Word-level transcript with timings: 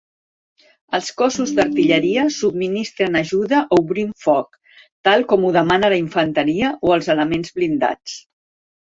Els 0.97 1.11
cossos 1.21 1.53
d'artilleria 1.59 2.23
subministren 2.37 3.19
ajuda 3.21 3.61
obrint 3.79 4.11
foc, 4.25 4.59
tal 5.11 5.29
com 5.35 5.49
ho 5.49 5.55
demana 5.61 5.95
la 5.97 6.03
infanteria 6.09 6.77
o 6.91 6.99
els 7.01 7.17
elements 7.19 7.59
blindats. 7.63 8.23